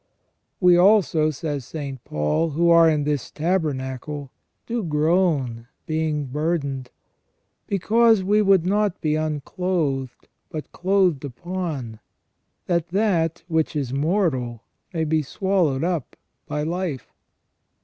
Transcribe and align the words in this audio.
"We 0.59 0.77
also," 0.77 1.29
says 1.29 1.63
St. 1.63 2.03
Paul, 2.03 2.49
"who 2.57 2.71
are 2.71 2.89
in 2.89 3.03
this 3.03 3.29
tabernacle, 3.29 4.31
do 4.65 4.81
groan, 4.81 5.67
being 5.85 6.25
burdened: 6.25 6.89
because 7.67 8.23
we 8.23 8.41
would 8.41 8.65
not 8.65 8.99
be 8.99 9.13
unclothed, 9.13 10.27
but 10.49 10.71
clothed 10.71 11.23
upon, 11.23 11.99
that 12.65 12.87
that 12.87 13.43
which 13.47 13.75
is 13.75 13.93
mortal 13.93 14.63
may 14.91 15.03
be 15.03 15.21
swallowed 15.21 15.83
up 15.83 16.15
by 16.47 16.63
life." 16.63 17.13